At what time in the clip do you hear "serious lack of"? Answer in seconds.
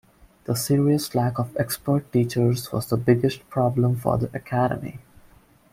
0.55-1.55